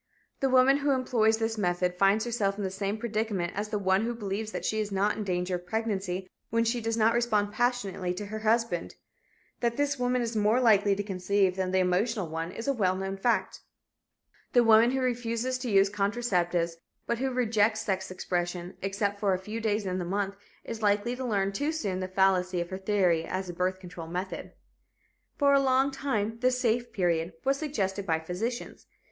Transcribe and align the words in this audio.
The 0.39 0.49
woman 0.49 0.77
who 0.77 0.89
employs 0.95 1.37
this 1.37 1.59
method 1.59 1.93
finds 1.93 2.25
herself 2.25 2.57
in 2.57 2.63
the 2.63 2.71
same 2.71 2.97
predicament 2.97 3.51
as 3.55 3.69
the 3.69 3.77
one 3.77 4.01
who 4.03 4.15
believes 4.15 4.51
that 4.51 4.65
she 4.65 4.79
is 4.79 4.91
not 4.91 5.15
in 5.15 5.23
danger 5.23 5.53
of 5.53 5.67
pregnancy 5.67 6.27
when 6.49 6.63
she 6.65 6.81
does 6.81 6.97
not 6.97 7.13
respond 7.13 7.53
passionately 7.53 8.11
to 8.15 8.25
her 8.25 8.39
husband. 8.39 8.95
That 9.59 9.77
this 9.77 9.99
woman 9.99 10.23
is 10.23 10.35
more 10.35 10.59
likely 10.59 10.95
to 10.95 11.03
conceive 11.03 11.55
than 11.55 11.69
the 11.69 11.77
emotional 11.77 12.27
one, 12.27 12.51
is 12.51 12.67
a 12.67 12.73
well 12.73 12.95
known 12.95 13.15
fact. 13.15 13.59
The 14.53 14.63
woman 14.63 14.89
who 14.89 15.01
refuses 15.01 15.59
to 15.59 15.69
use 15.69 15.87
contraceptives, 15.91 16.77
but 17.05 17.19
who 17.19 17.29
rejects 17.31 17.81
sex 17.81 18.09
expression 18.09 18.77
except 18.81 19.19
for 19.19 19.35
a 19.35 19.37
few 19.37 19.61
days 19.61 19.85
in 19.85 19.99
the 19.99 20.03
month, 20.03 20.35
is 20.63 20.81
likely 20.81 21.15
to 21.15 21.23
learn 21.23 21.51
too 21.51 21.71
soon 21.71 21.99
the 21.99 22.07
fallacy 22.07 22.59
of 22.59 22.71
her 22.71 22.79
theory 22.79 23.23
as 23.23 23.49
a 23.49 23.53
birth 23.53 23.79
control 23.79 24.07
method. 24.07 24.53
For 25.37 25.53
a 25.53 25.59
long 25.61 25.91
time 25.91 26.39
the 26.39 26.49
"safe 26.49 26.91
period" 26.91 27.33
was 27.45 27.59
suggested 27.59 28.07
by 28.07 28.17
physicians. 28.19 28.87